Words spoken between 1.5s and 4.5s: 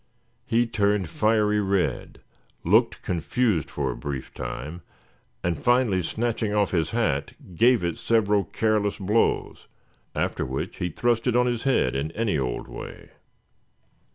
red, looked confused for a brief